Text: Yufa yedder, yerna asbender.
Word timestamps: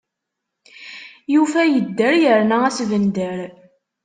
Yufa 1.33 1.61
yedder, 1.67 2.13
yerna 2.23 2.57
asbender. 2.71 3.39